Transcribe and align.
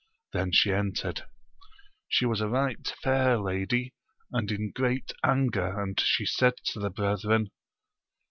Then 0.33 0.51
she 0.51 0.73
entered: 0.73 1.25
she 2.09 2.25
was 2.25 2.41
a 2.41 2.47
right 2.49 2.87
fair 3.03 3.37
lady, 3.37 3.93
and 4.31 4.49
in 4.51 4.71
great 4.71 5.11
anger, 5.23 5.79
and 5.79 5.99
she 5.99 6.25
said 6.25 6.53
to 6.71 6.79
the 6.79 6.89
brethren. 6.89 7.51